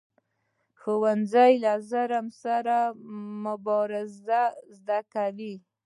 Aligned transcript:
ښوونځی 0.79 1.53
له 1.63 1.73
ظلم 1.91 2.27
سره 2.43 2.75
مبارزه 3.45 4.43
زده 4.77 4.99
کوي 5.13 5.55